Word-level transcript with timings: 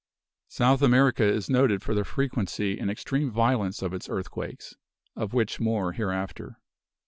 South 0.47 0.81
America 0.81 1.23
is 1.23 1.47
noted 1.47 1.83
for 1.83 1.93
the 1.93 2.03
frequency 2.03 2.79
and 2.79 2.89
extreme 2.89 3.29
violence 3.29 3.83
of 3.83 3.93
its 3.93 4.09
earthquakes; 4.09 4.73
of 5.15 5.31
which 5.35 5.59
more 5.59 5.91
hereafter. 5.91 6.57